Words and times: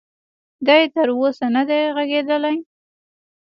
دې 0.67 0.79
تر 0.93 1.07
اوسه 1.17 1.45
ندی 1.55 1.81
ږغېدلی. 1.97 2.55